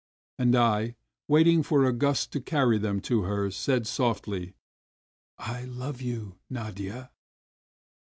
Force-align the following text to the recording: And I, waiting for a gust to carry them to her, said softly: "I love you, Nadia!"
And 0.39 0.55
I, 0.55 0.95
waiting 1.27 1.61
for 1.61 1.85
a 1.85 1.93
gust 1.93 2.31
to 2.31 2.41
carry 2.41 2.79
them 2.79 3.01
to 3.01 3.21
her, 3.21 3.51
said 3.51 3.85
softly: 3.85 4.55
"I 5.37 5.65
love 5.65 6.01
you, 6.01 6.39
Nadia!" 6.49 7.11